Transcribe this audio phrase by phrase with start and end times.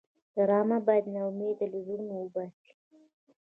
[0.35, 2.71] ډرامه باید ناامیدي له زړونو وباسي